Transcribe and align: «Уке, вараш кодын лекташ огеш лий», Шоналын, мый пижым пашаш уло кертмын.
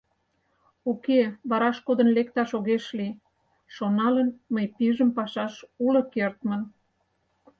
«Уке, 0.91 1.19
вараш 1.49 1.77
кодын 1.87 2.09
лекташ 2.17 2.49
огеш 2.57 2.85
лий», 2.97 3.13
Шоналын, 3.75 4.29
мый 4.53 4.65
пижым 4.75 5.09
пашаш 5.17 5.53
уло 5.85 6.01
кертмын. 6.13 6.61